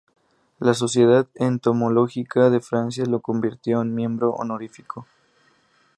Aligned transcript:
La 0.59 0.73
Sociedad 0.73 1.27
Entomológica 1.35 2.49
de 2.49 2.59
Francia 2.59 3.05
lo 3.05 3.19
convirtió 3.19 3.83
en 3.83 3.93
miembro 3.93 4.31
honorífico. 4.31 5.05